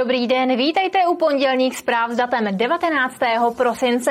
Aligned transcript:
Dobrý 0.00 0.26
den, 0.26 0.56
vítejte 0.56 0.98
u 1.06 1.16
pondělních 1.16 1.78
zpráv 1.78 2.10
s 2.10 2.16
datem 2.16 2.56
19. 2.56 3.14
prosince. 3.56 4.10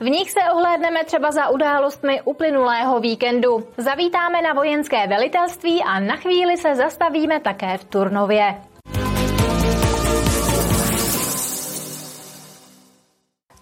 V 0.00 0.04
nich 0.04 0.30
se 0.30 0.40
ohlédneme 0.52 1.04
třeba 1.04 1.30
za 1.30 1.48
událostmi 1.48 2.22
uplynulého 2.22 3.00
víkendu. 3.00 3.68
Zavítáme 3.76 4.42
na 4.42 4.52
vojenské 4.52 5.06
velitelství 5.06 5.82
a 5.82 6.00
na 6.00 6.16
chvíli 6.16 6.56
se 6.56 6.74
zastavíme 6.74 7.40
také 7.40 7.78
v 7.78 7.84
Turnově. 7.84 8.54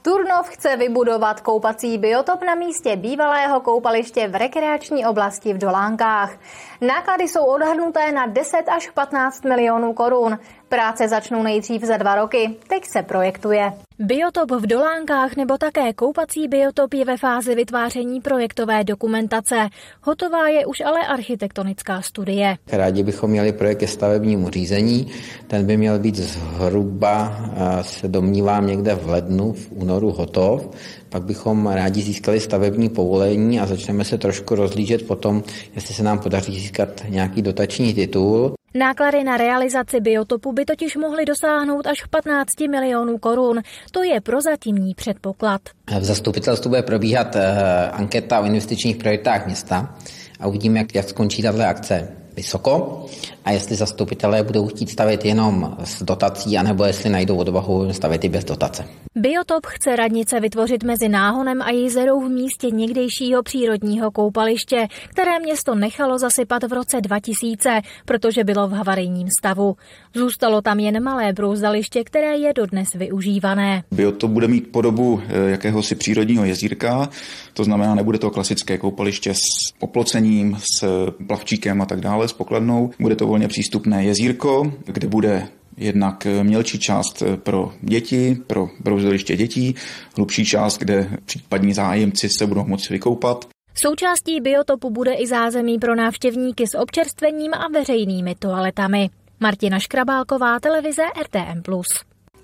Turnov 0.02 0.48
chce 0.48 0.76
vybudovat 0.76 1.40
koupací 1.40 1.98
biotop 1.98 2.42
na 2.42 2.54
místě 2.54 2.96
bývalého 2.96 3.60
koupaliště 3.60 4.28
v 4.28 4.34
rekreační 4.34 5.06
oblasti 5.06 5.54
v 5.54 5.58
Dolánkách. 5.58 6.32
Náklady 6.80 7.28
jsou 7.28 7.44
odhadnuté 7.44 8.12
na 8.12 8.26
10 8.26 8.68
až 8.68 8.90
15 8.90 9.44
milionů 9.44 9.92
korun. 9.92 10.38
Práce 10.72 11.08
začnou 11.08 11.42
nejdřív 11.42 11.82
za 11.82 11.96
dva 11.96 12.14
roky, 12.14 12.50
teď 12.68 12.82
se 12.84 13.02
projektuje. 13.02 13.72
Biotop 13.98 14.50
v 14.50 14.66
Dolánkách 14.66 15.36
nebo 15.36 15.58
také 15.58 15.92
koupací 15.92 16.48
biotop 16.48 16.94
je 16.94 17.04
ve 17.04 17.16
fázi 17.16 17.54
vytváření 17.54 18.20
projektové 18.20 18.84
dokumentace. 18.84 19.56
Hotová 20.02 20.48
je 20.48 20.66
už 20.66 20.80
ale 20.80 21.06
architektonická 21.06 22.02
studie. 22.02 22.56
Rádi 22.72 23.02
bychom 23.02 23.30
měli 23.30 23.52
projekt 23.52 23.78
ke 23.78 23.86
stavebnímu 23.86 24.50
řízení. 24.50 25.06
Ten 25.46 25.66
by 25.66 25.76
měl 25.76 25.98
být 25.98 26.16
zhruba, 26.16 27.36
se 27.82 28.08
domnívám, 28.08 28.66
někde 28.66 28.94
v 28.94 29.08
lednu, 29.08 29.52
v 29.52 29.72
únoru 29.72 30.12
hotov. 30.12 30.68
Pak 31.08 31.22
bychom 31.22 31.66
rádi 31.66 32.02
získali 32.02 32.40
stavební 32.40 32.88
povolení 32.88 33.60
a 33.60 33.66
začneme 33.66 34.04
se 34.04 34.18
trošku 34.18 34.54
rozlížet 34.54 35.06
potom, 35.06 35.42
jestli 35.74 35.94
se 35.94 36.02
nám 36.02 36.18
podaří 36.18 36.60
získat 36.60 36.88
nějaký 37.08 37.42
dotační 37.42 37.94
titul. 37.94 38.54
Náklady 38.74 39.24
na 39.24 39.36
realizaci 39.36 40.00
biotopu 40.00 40.52
by 40.52 40.64
totiž 40.64 40.96
mohly 40.96 41.24
dosáhnout 41.24 41.86
až 41.86 42.04
15 42.10 42.48
milionů 42.70 43.18
korun. 43.18 43.60
To 43.90 44.02
je 44.02 44.20
prozatímní 44.20 44.94
předpoklad. 44.94 45.60
V 46.00 46.04
zastupitelstvu 46.04 46.68
bude 46.68 46.82
probíhat 46.82 47.36
eh, 47.36 47.90
anketa 47.90 48.40
o 48.40 48.44
investičních 48.44 48.96
prioritách 48.96 49.46
města 49.46 49.96
a 50.40 50.46
uvidíme, 50.46 50.78
jak, 50.78 50.94
jak 50.94 51.08
skončí 51.08 51.42
tato 51.42 51.62
akce 51.62 52.21
vysoko 52.42 53.06
a 53.44 53.50
jestli 53.50 53.76
zastupitelé 53.76 54.42
budou 54.42 54.66
chtít 54.66 54.90
stavět 54.90 55.24
jenom 55.24 55.76
s 55.84 56.02
dotací, 56.02 56.58
anebo 56.58 56.84
jestli 56.84 57.10
najdou 57.10 57.36
odvahu 57.36 57.92
stavět 57.92 58.24
i 58.24 58.28
bez 58.28 58.44
dotace. 58.44 58.84
Biotop 59.14 59.66
chce 59.66 59.96
radnice 59.96 60.40
vytvořit 60.40 60.84
mezi 60.84 61.08
Náhonem 61.08 61.62
a 61.62 61.70
Jizerou 61.70 62.20
v 62.20 62.28
místě 62.28 62.70
někdejšího 62.70 63.42
přírodního 63.42 64.10
koupaliště, 64.10 64.88
které 65.08 65.38
město 65.38 65.74
nechalo 65.74 66.18
zasypat 66.18 66.62
v 66.62 66.72
roce 66.72 67.00
2000, 67.00 67.80
protože 68.04 68.44
bylo 68.44 68.68
v 68.68 68.72
havarijním 68.72 69.28
stavu. 69.38 69.76
Zůstalo 70.14 70.62
tam 70.62 70.78
jen 70.78 71.02
malé 71.02 71.32
brouzdaliště, 71.32 72.04
které 72.04 72.36
je 72.36 72.52
dodnes 72.52 72.88
využívané. 72.94 73.82
Biotop 73.90 74.30
bude 74.30 74.48
mít 74.48 74.72
podobu 74.72 75.20
eh, 75.28 75.50
jakéhosi 75.50 75.94
přírodního 75.94 76.44
jezírka, 76.44 77.08
to 77.54 77.64
znamená, 77.64 77.94
nebude 77.94 78.18
to 78.18 78.30
klasické 78.30 78.78
koupaliště 78.78 79.34
s 79.34 79.72
oplocením, 79.80 80.56
s 80.56 80.86
plavčíkem 81.26 81.82
a 81.82 81.86
tak 81.86 82.00
dále, 82.00 82.28
s 82.32 82.34
pokladnou. 82.34 82.90
Bude 83.00 83.16
to 83.16 83.26
volně 83.26 83.48
přístupné 83.48 84.04
jezírko, 84.04 84.72
kde 84.86 85.08
bude 85.08 85.48
jednak 85.76 86.26
mělčí 86.42 86.78
část 86.78 87.22
pro 87.36 87.72
děti, 87.80 88.36
pro 88.46 88.68
brouzdaliště 88.80 89.36
dětí, 89.36 89.74
hlubší 90.16 90.44
část, 90.44 90.78
kde 90.78 91.10
případní 91.24 91.74
zájemci 91.74 92.28
se 92.28 92.46
budou 92.46 92.64
moci 92.64 92.92
vykoupat. 92.92 93.44
Součástí 93.74 94.40
biotopu 94.40 94.90
bude 94.90 95.14
i 95.14 95.26
zázemí 95.26 95.78
pro 95.78 95.94
návštěvníky 95.94 96.66
s 96.66 96.78
občerstvením 96.78 97.54
a 97.54 97.68
veřejnými 97.72 98.34
toaletami. 98.34 99.10
Martina 99.40 99.78
Škrabálková, 99.78 100.60
televize 100.60 101.02
RTM+. 101.22 101.62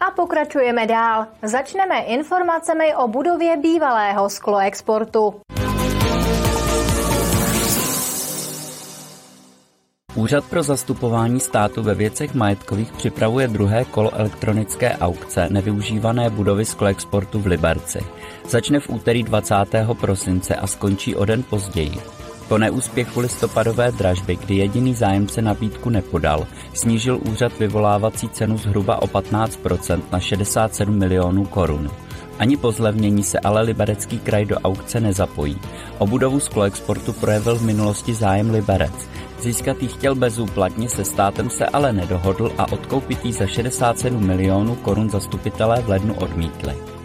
A 0.01 0.11
pokračujeme 0.11 0.87
dál. 0.87 1.27
Začneme 1.43 2.01
informacemi 2.01 2.95
o 2.95 3.09
budově 3.09 3.57
bývalého 3.57 4.31
skloexportu. 4.31 5.35
Úřad 10.19 10.45
pro 10.45 10.63
zastupování 10.63 11.41
státu 11.41 11.83
ve 11.83 11.95
věcech 11.95 12.35
majetkových 12.35 12.93
připravuje 12.93 13.49
druhé 13.49 13.85
kolo 13.85 14.15
elektronické 14.15 14.97
aukce 14.97 15.49
nevyužívané 15.51 16.31
budovy 16.31 16.65
skloexportu 16.65 17.41
v 17.41 17.47
Liberci. 17.47 17.99
Začne 18.49 18.81
v 18.81 18.91
úterý 18.91 19.23
20. 19.23 19.55
prosince 20.01 20.55
a 20.55 20.67
skončí 20.67 21.17
o 21.17 21.25
den 21.25 21.43
později. 21.43 21.99
Po 22.49 22.59
neúspěchu 22.59 23.21
listopadové 23.21 23.93
dražby, 23.93 24.37
kdy 24.37 24.57
jediný 24.57 24.95
zájemce 24.95 25.43
nabídku 25.43 25.91
nepodal, 25.91 26.47
snížil 26.75 27.21
úřad 27.31 27.59
vyvolávací 27.59 28.29
cenu 28.29 28.59
zhruba 28.59 29.03
o 29.03 29.07
15% 29.07 30.03
na 30.13 30.21
67 30.21 30.99
milionů 30.99 31.45
korun. 31.45 31.91
Ani 32.39 32.57
po 32.57 32.73
zlevnění 32.73 33.25
se 33.25 33.39
ale 33.39 33.63
liberecký 33.63 34.19
kraj 34.19 34.45
do 34.45 34.57
aukce 34.57 35.01
nezapojí. 35.01 35.61
O 35.99 36.07
budovu 36.07 36.41
skloexportu 36.41 37.13
projevil 37.13 37.57
v 37.57 37.63
minulosti 37.63 38.15
zájem 38.15 38.51
Liberec. 38.51 39.09
Získat 39.41 39.83
ji 39.83 39.89
chtěl 39.89 40.15
bezúplatně, 40.15 40.89
se 40.89 41.05
státem 41.05 41.51
se 41.51 41.67
ale 41.67 41.93
nedohodl 41.93 42.53
a 42.59 42.73
odkoupit 42.73 43.25
ji 43.25 43.33
za 43.33 43.47
67 43.47 44.27
milionů 44.27 44.75
korun 44.75 45.11
zastupitelé 45.11 45.83
v 45.83 45.89
lednu 45.89 46.15
odmítli. 46.15 46.98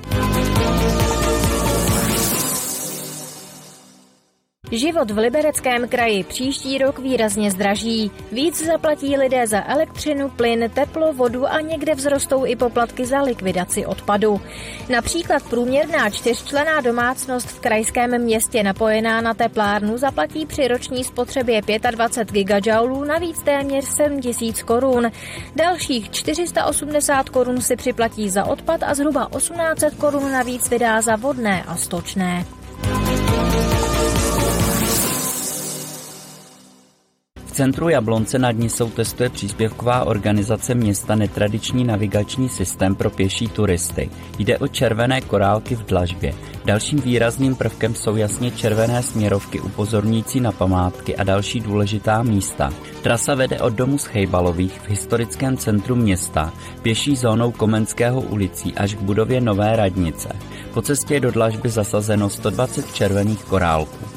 Život 4.74 5.12
v 5.12 5.18
libereckém 5.18 5.88
kraji 5.88 6.24
příští 6.24 6.78
rok 6.78 7.00
výrazně 7.00 7.52
zdraží. 7.52 8.12
Víc 8.32 8.66
zaplatí 8.66 9.18
lidé 9.18 9.48
za 9.48 9.64
elektřinu, 9.68 10.30
plyn, 10.30 10.70
teplo, 10.74 11.14
vodu 11.14 11.48
a 11.48 11.62
někde 11.62 11.96
vzrostou 11.96 12.46
i 12.46 12.56
poplatky 12.56 13.06
za 13.06 13.22
likvidaci 13.22 13.86
odpadu. 13.86 14.42
Například 14.90 15.44
průměrná 15.44 16.10
čtyřčlená 16.10 16.82
domácnost 16.82 17.48
v 17.48 17.60
krajském 17.60 18.22
městě 18.22 18.64
napojená 18.64 19.22
na 19.22 19.34
teplárnu 19.34 19.98
zaplatí 19.98 20.46
při 20.46 20.68
roční 20.68 21.04
spotřebě 21.04 21.62
25 21.92 22.34
gigajoulů 22.34 23.04
navíc 23.04 23.44
téměř 23.44 23.86
7 23.86 24.22
tisíc 24.22 24.64
korun. 24.64 25.12
Dalších 25.56 26.12
480 26.12 27.30
korun 27.30 27.62
si 27.62 27.76
připlatí 27.76 28.30
za 28.30 28.46
odpad 28.46 28.84
a 28.84 28.94
zhruba 28.94 29.30
1800 29.38 29.96
korun 29.96 30.32
navíc 30.32 30.70
vydá 30.70 31.02
za 31.02 31.16
vodné 31.16 31.64
a 31.64 31.76
stočné. 31.78 32.46
Centru 37.53 37.90
Jablonce 37.90 38.40
nad 38.40 38.52
Nisou 38.52 38.90
testuje 38.90 39.30
příspěvková 39.30 40.03
organizace 40.03 40.75
města 40.75 41.16
netradiční 41.16 41.84
navigační 41.84 42.50
systém 42.50 42.96
pro 42.96 43.09
pěší 43.09 43.47
turisty. 43.47 44.09
Jde 44.40 44.58
o 44.58 44.68
červené 44.68 45.22
korálky 45.22 45.75
v 45.75 45.86
dlažbě. 45.86 46.34
Dalším 46.66 47.00
výrazným 47.00 47.56
prvkem 47.56 47.96
jsou 47.96 48.16
jasně 48.16 48.52
červené 48.52 49.03
směrovky 49.03 49.59
upozorňující 49.59 50.40
na 50.40 50.52
památky 50.52 51.16
a 51.16 51.24
další 51.24 51.59
důležitá 51.59 52.24
místa. 52.24 52.74
Trasa 53.02 53.36
vede 53.36 53.59
od 53.59 53.74
domu 53.74 53.97
z 53.97 54.06
Chejbalových 54.06 54.80
v 54.80 54.90
historickém 54.90 55.58
centru 55.58 55.96
města, 55.96 56.53
pěší 56.81 57.16
zónou 57.16 57.52
Komenského 57.52 58.22
ulicí 58.22 58.74
až 58.74 58.94
k 58.94 59.02
budově 59.02 59.42
Nové 59.42 59.75
radnice. 59.75 60.30
Po 60.74 60.81
cestě 60.81 61.19
do 61.19 61.31
dlažby 61.31 61.69
zasazeno 61.69 62.30
120 62.30 62.94
červených 62.94 63.44
korálků. 63.44 64.12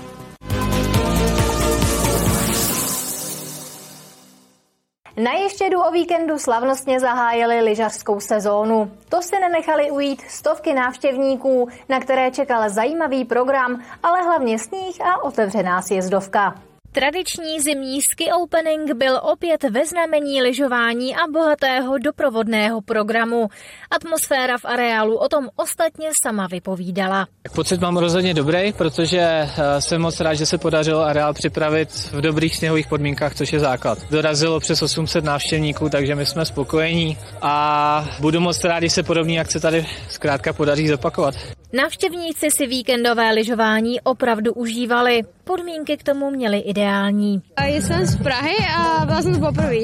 Ještědu 5.76 5.88
o 5.88 5.92
víkendu 5.92 6.38
slavnostně 6.38 7.00
zahájili 7.00 7.60
lyžařskou 7.60 8.20
sezónu. 8.20 8.90
To 9.08 9.22
si 9.22 9.40
nenechali 9.40 9.90
ujít 9.90 10.20
stovky 10.28 10.74
návštěvníků, 10.74 11.68
na 11.88 12.00
které 12.00 12.30
čekal 12.30 12.70
zajímavý 12.70 13.24
program, 13.24 13.82
ale 14.02 14.22
hlavně 14.22 14.58
sníh 14.58 15.00
a 15.00 15.22
otevřená 15.22 15.82
sjezdovka. 15.82 16.54
Tradiční 16.96 17.60
zimní 17.60 18.00
ski 18.12 18.24
opening 18.42 18.92
byl 18.94 19.20
opět 19.22 19.62
ve 19.62 19.86
znamení 19.86 20.42
lyžování 20.42 21.16
a 21.16 21.18
bohatého 21.32 21.98
doprovodného 21.98 22.80
programu. 22.80 23.48
Atmosféra 23.90 24.58
v 24.58 24.64
areálu 24.64 25.16
o 25.16 25.28
tom 25.28 25.48
ostatně 25.56 26.08
sama 26.22 26.46
vypovídala. 26.46 27.26
Pocit 27.54 27.80
mám 27.80 27.96
rozhodně 27.96 28.34
dobrý, 28.34 28.72
protože 28.72 29.20
eh, 29.20 29.80
jsem 29.80 30.00
moc 30.00 30.20
rád, 30.20 30.34
že 30.34 30.46
se 30.46 30.58
podařilo 30.58 31.00
areál 31.02 31.34
připravit 31.34 31.90
v 31.92 32.20
dobrých 32.20 32.56
sněhových 32.56 32.86
podmínkách, 32.86 33.34
což 33.34 33.52
je 33.52 33.60
základ. 33.60 33.98
Dorazilo 34.10 34.60
přes 34.60 34.82
800 34.82 35.24
návštěvníků, 35.24 35.88
takže 35.88 36.14
my 36.14 36.26
jsme 36.26 36.44
spokojení 36.44 37.18
a 37.42 38.08
budu 38.20 38.40
moc 38.40 38.64
rád, 38.64 38.78
když 38.78 38.92
se 38.92 39.02
podobný 39.02 39.40
akce 39.40 39.60
tady 39.60 39.86
zkrátka 40.08 40.52
podaří 40.52 40.88
zopakovat. 40.88 41.34
Návštěvníci 41.76 42.46
si 42.56 42.66
víkendové 42.66 43.32
lyžování 43.32 44.00
opravdu 44.00 44.52
užívali. 44.52 45.22
Podmínky 45.44 45.96
k 45.96 46.02
tomu 46.02 46.30
měly 46.30 46.58
ideální. 46.58 47.42
Jsem 47.66 48.06
z 48.06 48.16
Prahy 48.16 48.56
a 48.78 49.06
byla 49.06 49.22
jsem 49.22 49.40
poprvé. 49.40 49.76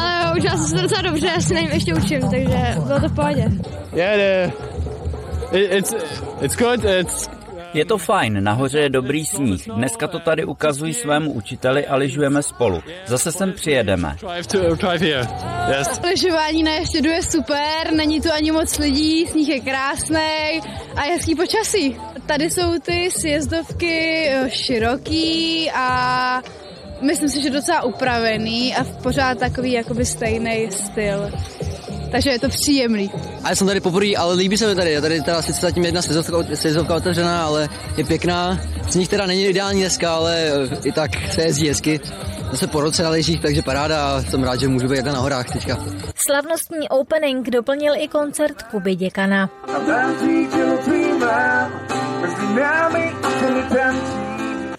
Ale 0.00 0.38
užila 0.38 0.56
jsem 0.56 0.66
se 0.66 0.82
docela 0.82 1.02
dobře, 1.02 1.26
já 1.26 1.40
se 1.40 1.54
nevím, 1.54 1.70
ještě 1.70 1.94
učím, 1.94 2.20
takže 2.20 2.74
bylo 2.86 3.00
to 3.00 3.08
v 3.08 3.14
pohodě. 3.14 3.44
Yeah, 3.92 4.52
it's, 5.52 5.94
it's 6.40 6.56
good, 6.56 6.84
it's 6.84 7.35
Je 7.76 7.84
to 7.84 7.98
fajn, 7.98 8.44
nahoře 8.44 8.78
je 8.78 8.88
dobrý 8.88 9.26
sníh. 9.26 9.68
Dneska 9.68 10.08
to 10.08 10.18
tady 10.18 10.44
ukazují 10.44 10.94
svému 10.94 11.32
učiteli 11.32 11.86
a 11.86 11.96
lyžujeme 11.96 12.42
spolu. 12.42 12.82
Zase 13.06 13.32
sem 13.32 13.52
přijedeme. 13.52 14.16
Lyžování 16.08 16.62
na 16.62 16.72
ještědu 16.72 17.10
je 17.10 17.22
super, 17.22 17.92
není 17.92 18.20
tu 18.20 18.32
ani 18.32 18.52
moc 18.52 18.78
lidí, 18.78 19.26
sníh 19.26 19.48
je 19.48 19.60
krásný 19.60 20.60
a 20.96 21.04
je 21.04 21.12
hezký 21.12 21.34
počasí. 21.34 21.96
Tady 22.26 22.50
jsou 22.50 22.78
ty 22.78 23.10
sjezdovky 23.10 24.28
eh, 24.28 24.50
široký 24.50 25.70
a 25.74 26.42
myslím 27.00 27.28
si, 27.28 27.42
že 27.42 27.50
docela 27.50 27.82
upravený 27.82 28.74
a 28.74 28.84
v 28.84 29.02
pořád 29.02 29.38
takový 29.38 29.72
jakoby 29.72 30.04
stejný 30.04 30.68
styl. 30.70 31.30
Takže 32.16 32.30
je 32.30 32.38
to 32.38 32.48
příjemný. 32.48 33.10
A 33.44 33.48
já 33.48 33.54
jsem 33.54 33.66
tady 33.66 33.80
poprvé, 33.80 34.16
ale 34.16 34.34
líbí 34.34 34.58
se 34.58 34.66
mi 34.66 34.74
tady. 34.74 35.00
Tady 35.00 35.22
teda 35.22 35.42
sice 35.42 35.60
zatím 35.60 35.84
jedna 35.84 36.02
sezovka, 36.02 36.36
sezovka 36.54 36.94
otevřená, 36.94 37.44
ale 37.44 37.68
je 37.96 38.04
pěkná. 38.04 38.60
Z 38.90 38.94
nich 38.94 39.08
teda 39.08 39.26
není 39.26 39.44
ideální 39.44 39.80
dneska, 39.80 40.14
ale 40.14 40.50
i 40.84 40.92
tak 40.92 41.10
se 41.32 41.42
jezdí 41.42 41.68
hezky. 41.68 42.00
Zase 42.50 42.66
po 42.66 42.80
roce 42.80 43.02
na 43.02 43.08
lyžích, 43.08 43.40
takže 43.40 43.62
paráda 43.62 44.16
a 44.16 44.22
jsem 44.22 44.44
rád, 44.44 44.60
že 44.60 44.68
můžu 44.68 44.88
být 44.88 45.04
na 45.04 45.18
horách 45.18 45.52
teďka. 45.52 45.78
Slavnostní 46.26 46.88
opening 46.88 47.50
doplnil 47.50 47.94
i 47.98 48.08
koncert 48.08 48.62
Kuby 48.62 48.94
Děkana. 48.94 49.50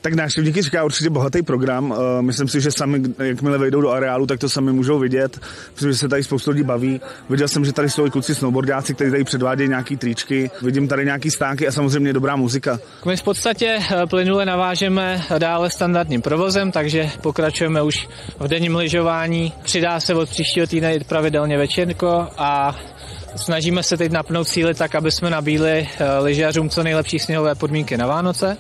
Tak 0.02 0.14
návštěvníky 0.14 0.64
čeká 0.64 0.84
určitě 0.84 1.10
bohatý 1.10 1.42
program. 1.42 1.96
Eh, 1.98 2.22
myslím 2.22 2.48
si, 2.48 2.62
že 2.62 2.72
sami, 2.72 3.02
jakmile 3.24 3.58
vejdou 3.58 3.82
do 3.82 3.90
areálu, 3.90 4.26
tak 4.26 4.40
to 4.40 4.50
sami 4.50 4.74
můžou 4.74 5.00
vidět, 5.00 5.40
protože 5.74 5.96
se 5.96 6.08
tady 6.08 6.24
spoustu 6.24 6.52
lidí 6.52 6.64
baví. 6.64 7.02
Viděl 7.30 7.48
jsem, 7.48 7.66
že 7.66 7.74
tady 7.74 7.90
jsou 7.90 8.06
i 8.06 8.10
kluci 8.10 8.36
snowboardáci, 8.36 8.94
kteří 8.94 9.12
tady 9.12 9.24
předvádějí 9.24 9.70
nějaký 9.70 9.98
tričky. 9.98 10.52
Vidím 10.62 10.88
tady 10.88 11.06
nějaký 11.06 11.32
stánky 11.32 11.68
a 11.68 11.72
samozřejmě 11.72 12.14
dobrá 12.14 12.36
muzika. 12.36 12.80
My 13.06 13.18
v 13.18 13.24
podstatě 13.24 13.80
eh, 13.92 14.06
plynule 14.08 14.46
navážeme 14.46 15.24
dále 15.38 15.70
standardním 15.70 16.22
provozem, 16.22 16.72
takže 16.72 17.10
pokračujeme 17.22 17.82
už 17.82 18.08
v 18.40 18.48
denním 18.48 18.76
lyžování. 18.76 19.54
Přidá 19.64 20.00
se 20.00 20.16
od 20.16 20.30
příštího 20.30 20.68
týdne 20.68 20.94
pravidelně 21.08 21.58
večerko 21.58 22.28
a 22.38 22.76
Snažíme 23.36 23.84
se 23.84 23.98
teď 23.98 24.12
napnout 24.12 24.48
síly 24.48 24.74
tak, 24.74 24.96
aby 24.96 25.12
jsme 25.12 25.30
nabíli 25.30 25.90
eh, 26.00 26.20
lyžařům 26.20 26.70
co 26.70 26.84
nejlepší 26.84 27.20
sněhové 27.20 27.56
podmínky 27.56 27.98
na 27.98 28.08
Vánoce. 28.08 28.58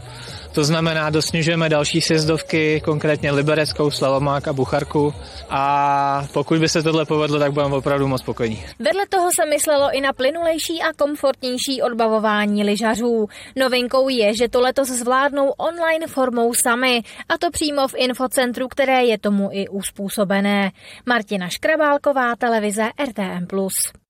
To 0.57 0.63
znamená, 0.63 1.09
dosnižujeme 1.09 1.69
další 1.69 2.01
sjezdovky, 2.01 2.81
konkrétně 2.86 3.31
Libereckou, 3.31 3.92
Slalomák 3.92 4.48
a 4.48 4.54
Bucharku 4.54 5.13
a 5.50 6.24
pokud 6.33 6.59
by 6.59 6.69
se 6.69 6.83
tohle 6.83 7.06
povedlo, 7.06 7.39
tak 7.39 7.51
budeme 7.51 7.75
opravdu 7.75 8.07
moc 8.07 8.21
spokojení. 8.21 8.65
Vedle 8.80 9.06
toho 9.09 9.30
se 9.39 9.50
myslelo 9.50 9.89
i 9.92 10.01
na 10.01 10.13
plynulejší 10.13 10.81
a 10.81 10.94
komfortnější 10.94 11.81
odbavování 11.81 12.63
lyžařů. 12.63 13.27
Novinkou 13.56 14.09
je, 14.09 14.36
že 14.36 14.50
to 14.50 14.62
letos 14.62 14.88
zvládnou 14.89 15.50
online 15.50 16.07
formou 16.07 16.54
sami, 16.54 17.01
a 17.30 17.38
to 17.38 17.51
přímo 17.51 17.88
v 17.88 17.95
infocentru, 17.98 18.68
které 18.68 19.03
je 19.03 19.18
tomu 19.18 19.50
i 19.51 19.68
uspůsobené. 19.68 20.71
Martina 21.06 21.50
Škrabálková, 21.50 22.36
televize 22.36 22.89
RTM+. 23.10 23.48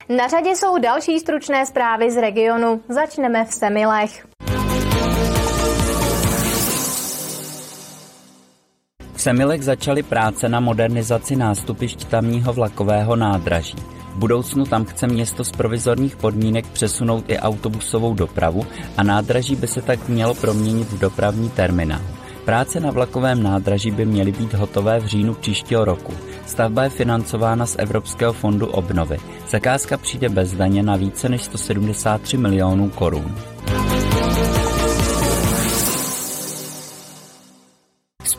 Na 0.10 0.28
řadě 0.28 0.50
jsou 0.50 0.78
další 0.78 1.20
stručné 1.20 1.66
zprávy 1.66 2.12
z 2.12 2.22
regionu. 2.22 2.82
Začneme 2.90 3.46
v 3.46 3.54
Semilech. 3.54 4.37
V 9.18 9.22
Semilech 9.22 9.64
začaly 9.64 10.04
práce 10.04 10.50
na 10.50 10.60
modernizaci 10.60 11.36
nástupišť 11.36 12.06
tamního 12.06 12.54
vlakového 12.54 13.16
nádraží. 13.16 13.76
V 14.14 14.18
budoucnu 14.18 14.66
tam 14.66 14.86
chce 14.86 15.08
město 15.08 15.44
z 15.44 15.52
provizorních 15.52 16.16
podmínek 16.16 16.68
přesunout 16.68 17.26
i 17.28 17.40
autobusovou 17.40 18.14
dopravu 18.14 18.66
a 18.98 19.04
nádraží 19.04 19.56
by 19.56 19.68
se 19.68 19.82
tak 19.82 20.10
mělo 20.10 20.34
proměnit 20.34 20.90
v 20.90 21.00
dopravní 21.00 21.50
terminál. 21.50 22.02
Práce 22.46 22.80
na 22.80 22.92
vlakovém 22.92 23.44
nádraží 23.44 23.92
by 23.92 24.06
měly 24.06 24.32
být 24.32 24.54
hotové 24.54 25.00
v 25.00 25.06
říjnu 25.06 25.34
příštího 25.34 25.86
roku. 25.86 26.14
Stavba 26.46 26.84
je 26.84 26.90
financována 26.90 27.66
z 27.66 27.76
Evropského 27.80 28.34
fondu 28.34 28.68
obnovy. 28.68 29.18
Zakázka 29.50 29.98
přijde 29.98 30.30
bez 30.30 30.54
daně 30.54 30.84
na 30.84 30.96
více 30.96 31.30
než 31.30 31.44
173 31.44 32.38
milionů 32.38 32.90
korun. 32.90 33.36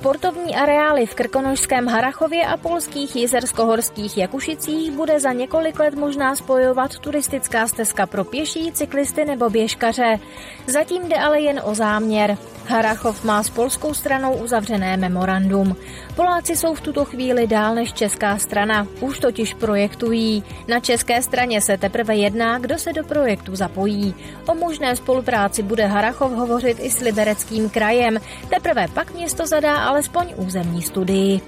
Sportovní 0.08 0.56
areály 0.56 1.06
v 1.06 1.14
Krkonožském 1.14 1.86
Harachově 1.86 2.46
a 2.46 2.56
polských 2.56 3.16
jezerskohorských 3.16 4.16
Jakušicích 4.16 4.92
bude 4.92 5.20
za 5.20 5.32
několik 5.32 5.78
let 5.78 5.94
možná 5.94 6.36
spojovat 6.36 6.98
turistická 6.98 7.68
stezka 7.68 8.06
pro 8.06 8.24
pěší, 8.24 8.72
cyklisty 8.72 9.24
nebo 9.24 9.50
běžkaře. 9.50 10.20
Zatím 10.66 11.08
jde 11.08 11.16
ale 11.16 11.40
jen 11.40 11.60
o 11.64 11.74
záměr. 11.74 12.38
Harachov 12.68 13.24
má 13.24 13.42
s 13.42 13.50
polskou 13.50 13.94
stranou 13.94 14.36
uzavřené 14.36 14.96
memorandum. 14.96 15.76
Poláci 16.16 16.56
jsou 16.56 16.74
v 16.74 16.80
tuto 16.80 17.04
chvíli 17.04 17.46
dál 17.46 17.74
než 17.74 17.92
česká 17.92 18.38
strana, 18.38 18.86
už 19.00 19.18
totiž 19.18 19.54
projektují. 19.54 20.44
Na 20.68 20.80
české 20.80 21.22
straně 21.22 21.60
se 21.60 21.78
teprve 21.78 22.16
jedná, 22.16 22.58
kdo 22.58 22.78
se 22.78 22.92
do 22.92 23.04
projektu 23.04 23.56
zapojí. 23.56 24.14
O 24.46 24.54
možné 24.54 24.96
spolupráci 24.96 25.62
bude 25.62 25.86
Harachov 25.86 26.32
hovořit 26.32 26.78
i 26.80 26.90
s 26.90 27.00
libereckým 27.00 27.70
krajem. 27.70 28.18
Teprve 28.50 28.88
pak 28.88 29.14
město 29.14 29.46
zadá 29.46 29.76
alespoň 29.76 30.34
územní 30.36 30.82
studii. 30.82 31.40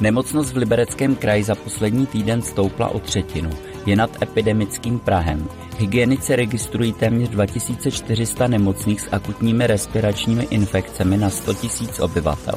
Nemocnost 0.00 0.52
v 0.52 0.56
Libereckém 0.56 1.16
kraji 1.16 1.44
za 1.44 1.54
poslední 1.54 2.06
týden 2.06 2.42
stoupla 2.42 2.88
o 2.88 2.98
třetinu. 2.98 3.50
Je 3.88 3.96
nad 3.96 4.22
epidemickým 4.22 4.98
Prahem. 4.98 5.48
Hygienice 5.78 6.36
registrují 6.36 6.92
téměř 6.92 7.28
2400 7.28 8.46
nemocných 8.46 9.00
s 9.00 9.08
akutními 9.12 9.66
respiračními 9.66 10.44
infekcemi 10.50 11.16
na 11.16 11.30
100 11.30 11.52
000 11.52 11.64
obyvatel. 12.00 12.54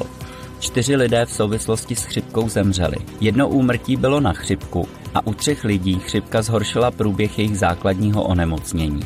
Čtyři 0.58 0.96
lidé 0.96 1.26
v 1.26 1.32
souvislosti 1.32 1.96
s 1.96 2.04
chřipkou 2.04 2.48
zemřeli. 2.48 2.96
Jedno 3.20 3.48
úmrtí 3.48 3.96
bylo 3.96 4.20
na 4.20 4.32
chřipku 4.32 4.88
a 5.14 5.26
u 5.26 5.34
třech 5.34 5.64
lidí 5.64 5.98
chřipka 5.98 6.42
zhoršila 6.42 6.90
průběh 6.90 7.38
jejich 7.38 7.58
základního 7.58 8.22
onemocnění. 8.22 9.00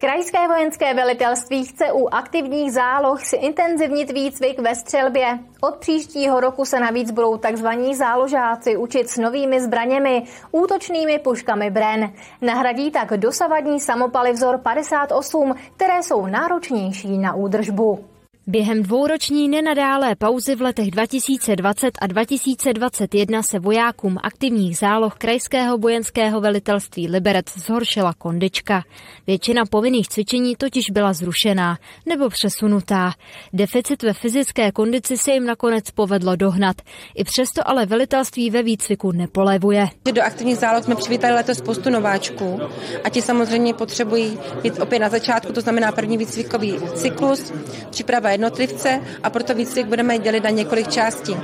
Krajské 0.00 0.48
vojenské 0.48 0.94
velitelství 0.94 1.64
chce 1.64 1.92
u 1.92 2.08
aktivních 2.08 2.72
záloh 2.72 3.24
si 3.24 3.36
intenzivnit 3.36 4.12
výcvik 4.12 4.58
ve 4.58 4.74
střelbě. 4.74 5.38
Od 5.60 5.76
příštího 5.76 6.40
roku 6.40 6.64
se 6.64 6.80
navíc 6.80 7.10
budou 7.10 7.36
tzv. 7.36 7.66
záložáci 7.94 8.76
učit 8.76 9.10
s 9.10 9.18
novými 9.18 9.60
zbraněmi, 9.60 10.22
útočnými 10.52 11.18
puškami 11.18 11.70
Bren. 11.70 12.12
Nahradí 12.42 12.90
tak 12.90 13.10
dosavadní 13.16 13.80
samopaly 13.80 14.32
vzor 14.32 14.58
58, 14.58 15.54
které 15.76 16.02
jsou 16.02 16.26
náročnější 16.26 17.18
na 17.18 17.34
údržbu. 17.34 18.09
Během 18.50 18.82
dvouroční 18.82 19.48
nenadálé 19.48 20.16
pauzy 20.16 20.54
v 20.54 20.62
letech 20.62 20.90
2020 20.90 21.90
a 22.00 22.06
2021 22.06 23.42
se 23.42 23.58
vojákům 23.58 24.16
aktivních 24.22 24.76
záloh 24.76 25.14
Krajského 25.14 25.78
vojenského 25.78 26.40
velitelství 26.40 27.08
Liberec 27.08 27.46
zhoršila 27.58 28.14
kondička. 28.18 28.82
Většina 29.26 29.64
povinných 29.70 30.08
cvičení 30.08 30.56
totiž 30.56 30.90
byla 30.90 31.12
zrušená 31.12 31.78
nebo 32.06 32.28
přesunutá. 32.28 33.12
Deficit 33.52 34.02
ve 34.02 34.12
fyzické 34.12 34.72
kondici 34.72 35.18
se 35.18 35.32
jim 35.32 35.46
nakonec 35.46 35.90
povedlo 35.90 36.36
dohnat. 36.36 36.76
I 37.16 37.24
přesto 37.24 37.68
ale 37.68 37.86
velitelství 37.86 38.50
ve 38.50 38.62
výcviku 38.62 39.12
nepolevuje. 39.12 39.88
Do 40.12 40.22
aktivních 40.22 40.56
záloh 40.56 40.84
jsme 40.84 40.94
přivítali 40.94 41.34
letos 41.34 41.58
spoustu 41.58 41.90
nováčků 41.90 42.60
a 43.04 43.08
ti 43.08 43.22
samozřejmě 43.22 43.74
potřebují 43.74 44.38
být 44.62 44.78
opět 44.80 44.98
na 44.98 45.08
začátku, 45.08 45.52
to 45.52 45.60
znamená 45.60 45.92
první 45.92 46.18
výcvikový 46.18 46.78
cyklus, 46.94 47.52
příprava 47.90 48.39
jednotlivce 48.40 49.00
a 49.22 49.30
proto 49.30 49.54
výcvik 49.54 49.86
budeme 49.86 50.18
dělit 50.18 50.44
na 50.44 50.50
několik 50.50 50.88
částí. 50.88 51.36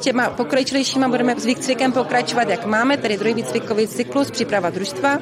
Těma 0.00 0.30
pokročilejšíma 0.30 1.08
budeme 1.08 1.40
s 1.40 1.44
výcvikem 1.44 1.92
pokračovat, 1.92 2.48
jak 2.48 2.66
máme, 2.66 2.96
tedy 2.96 3.16
druhý 3.18 3.34
výcvikový 3.34 3.88
cyklus, 3.88 4.30
příprava 4.30 4.70
družstva. 4.70 5.18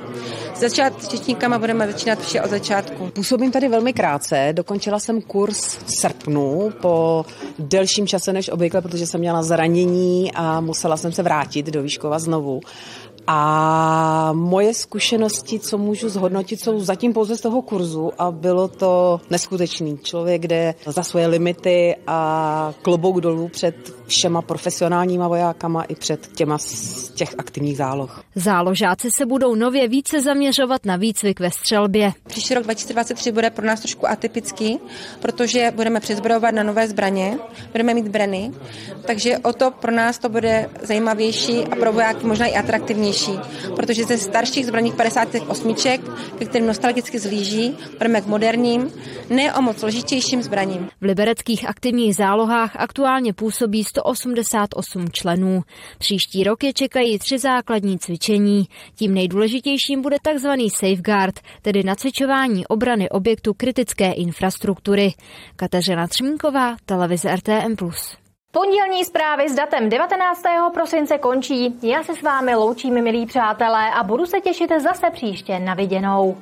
S 0.54 0.61
začátečníkama 0.61 1.59
budeme 1.59 1.87
začínat 1.87 2.19
vše 2.21 2.43
od 2.43 2.50
začátku. 2.50 3.11
Působím 3.12 3.52
tady 3.52 3.69
velmi 3.69 3.93
krátce, 3.93 4.49
dokončila 4.52 4.99
jsem 4.99 5.23
kurz 5.23 5.76
v 5.76 5.90
srpnu 6.00 6.73
po 6.81 7.25
delším 7.59 8.07
čase 8.07 8.33
než 8.33 8.49
obvykle, 8.49 8.83
protože 8.83 9.07
jsem 9.07 9.21
měla 9.21 9.43
zranění 9.43 10.33
a 10.35 10.61
musela 10.61 10.97
jsem 10.97 11.12
se 11.12 11.23
vrátit 11.23 11.66
do 11.66 11.83
Výškova 11.83 12.19
znovu. 12.19 12.61
A 13.26 14.33
moje 14.33 14.75
zkušenosti, 14.75 15.59
co 15.59 15.78
můžu 15.78 16.09
zhodnotit, 16.09 16.61
jsou 16.61 16.81
zatím 16.81 17.12
pouze 17.12 17.37
z 17.37 17.40
toho 17.40 17.62
kurzu 17.62 18.12
a 18.19 18.31
bylo 18.31 18.69
to 18.69 19.21
neskutečný. 19.31 19.99
Člověk 20.02 20.47
jde 20.47 20.75
za 20.87 21.02
svoje 21.02 21.26
limity 21.26 21.97
a 22.07 22.73
klobouk 22.83 23.21
dolů 23.21 23.49
před 23.49 23.75
všema 24.06 24.42
profesionálníma 24.42 25.28
vojákama 25.28 25.82
i 25.82 25.94
před 25.94 26.26
těma 26.26 26.58
z 26.58 27.08
těch 27.08 27.34
aktivních 27.38 27.76
záloh. 27.76 28.25
Záložáci 28.34 29.08
se 29.18 29.26
budou 29.26 29.54
nově 29.54 29.88
více 29.88 30.20
zaměřovat 30.20 30.84
na 30.87 30.96
výcvik 30.96 31.40
ve 31.40 31.50
střelbě. 31.50 32.12
Příští 32.26 32.54
rok 32.54 32.64
2023 32.64 33.32
bude 33.32 33.50
pro 33.50 33.66
nás 33.66 33.80
trošku 33.80 34.08
atypický, 34.08 34.78
protože 35.20 35.73
budeme 35.75 36.00
přizbrojovat 36.00 36.54
na 36.54 36.62
nové 36.62 36.88
zbraně, 36.88 37.38
budeme 37.73 37.94
mít 37.94 38.08
breny, 38.08 38.52
takže 39.06 39.38
o 39.38 39.52
to 39.52 39.70
pro 39.70 39.92
nás 39.92 40.18
to 40.18 40.28
bude 40.28 40.70
zajímavější 40.82 41.64
a 41.64 41.76
pro 41.76 41.92
vojáky 41.92 42.26
možná 42.26 42.46
i 42.46 42.54
atraktivnější, 42.54 43.32
protože 43.76 44.04
ze 44.04 44.18
starších 44.18 44.66
zbraních 44.66 44.94
58, 44.94 45.75
ke 46.38 46.44
kterým 46.44 46.66
nostalgicky 46.66 47.18
zlíží, 47.18 47.76
budeme 47.99 48.20
k 48.20 48.26
moderním, 48.26 48.92
ne 49.30 49.54
o 49.54 49.62
moc 49.62 49.78
složitějším 49.78 50.42
zbraním. 50.42 50.88
V 51.00 51.04
libereckých 51.04 51.68
aktivních 51.68 52.16
zálohách 52.16 52.76
aktuálně 52.76 53.32
působí 53.32 53.84
188 53.95 55.09
členů. 55.13 55.63
Příští 55.99 56.45
rok 56.45 56.65
je 56.65 56.73
čekají 56.73 57.19
tři 57.19 57.39
základní 57.39 57.99
cvičení. 57.99 58.65
Tím 58.95 59.15
nejdůležitějším 59.15 60.03
bude 60.03 60.17
tzv. 60.23 60.49
safeguard, 60.75 61.35
tedy 61.63 61.83
nacvičování 61.83 62.67
obrany 62.67 63.09
objektu 63.09 63.55
kritické 63.55 64.13
infrastruktury. 64.13 65.13
Kateřina 65.57 66.07
Třmínková, 66.07 66.77
televize 66.87 67.37
RTM+. 67.37 67.77
Pondělní 68.53 69.05
zprávy 69.05 69.49
s 69.49 69.55
datem 69.55 69.89
19. 69.89 70.43
prosince 70.75 71.19
končí. 71.19 71.75
Já 71.83 72.03
se 72.03 72.15
s 72.15 72.23
vámi 72.23 72.55
loučím, 72.55 73.03
milí 73.03 73.27
přátelé, 73.27 73.91
a 73.91 74.03
budu 74.03 74.27
se 74.27 74.41
těšit 74.41 74.71
zase 74.83 75.11
příště 75.11 75.59
na 75.59 75.75
viděnou. 75.75 76.37